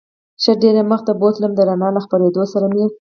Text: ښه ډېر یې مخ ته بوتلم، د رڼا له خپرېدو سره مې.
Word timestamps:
ښه 0.41 0.51
ډېر 0.61 0.75
یې 0.79 0.83
مخ 0.91 0.99
ته 1.07 1.13
بوتلم، 1.21 1.51
د 1.55 1.59
رڼا 1.69 1.89
له 1.95 2.01
خپرېدو 2.05 2.43
سره 2.53 2.65
مې. 2.73 2.85